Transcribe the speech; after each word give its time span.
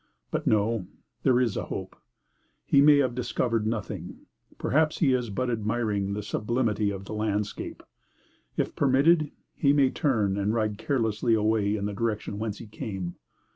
But 0.31 0.47
no 0.47 0.87
there 1.21 1.39
is 1.39 1.55
a 1.55 1.65
hope; 1.65 1.95
he 2.65 2.81
may 2.81 2.97
have 2.97 3.13
discovered 3.13 3.67
nothing; 3.67 4.21
perhaps 4.57 4.97
he 4.97 5.13
is 5.13 5.29
but 5.29 5.51
admiring 5.51 6.13
the 6.13 6.23
sublimity 6.23 6.89
of 6.89 7.05
the 7.05 7.13
landscape. 7.13 7.83
If 8.57 8.75
permitted, 8.75 9.29
he 9.53 9.73
may 9.73 9.91
turn 9.91 10.37
and 10.37 10.55
ride 10.55 10.79
carelessly 10.79 11.35
away 11.35 11.75
in 11.75 11.85
the 11.85 11.93
direction 11.93 12.39
whence 12.39 12.57
he 12.57 12.65
came. 12.65 13.13